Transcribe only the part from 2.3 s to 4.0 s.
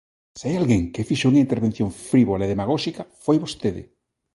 e demagóxica foi vostede.